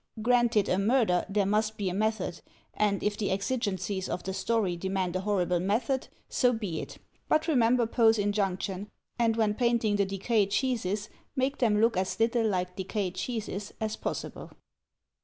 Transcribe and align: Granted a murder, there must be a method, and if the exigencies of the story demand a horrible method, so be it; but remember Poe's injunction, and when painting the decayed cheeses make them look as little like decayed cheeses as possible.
Granted 0.19 0.67
a 0.67 0.79
murder, 0.79 1.25
there 1.29 1.45
must 1.45 1.77
be 1.77 1.87
a 1.87 1.93
method, 1.93 2.41
and 2.73 3.03
if 3.03 3.15
the 3.19 3.29
exigencies 3.29 4.09
of 4.09 4.23
the 4.23 4.33
story 4.33 4.75
demand 4.75 5.15
a 5.15 5.19
horrible 5.21 5.59
method, 5.59 6.07
so 6.27 6.51
be 6.51 6.79
it; 6.81 6.97
but 7.29 7.47
remember 7.47 7.85
Poe's 7.85 8.17
injunction, 8.17 8.89
and 9.19 9.35
when 9.35 9.53
painting 9.53 9.97
the 9.97 10.05
decayed 10.07 10.49
cheeses 10.49 11.09
make 11.35 11.59
them 11.59 11.79
look 11.79 11.95
as 11.95 12.19
little 12.19 12.47
like 12.47 12.75
decayed 12.75 13.13
cheeses 13.13 13.73
as 13.79 13.95
possible. 13.95 14.49